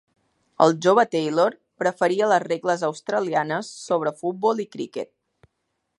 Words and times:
El 0.65 0.71
jove 0.85 1.03
Taylor 1.15 1.51
preferia 1.83 2.31
les 2.33 2.43
regles 2.45 2.87
australianes 2.89 3.71
sobre 3.91 4.17
futbol 4.23 4.65
i 4.65 4.67
criquet. 4.77 5.17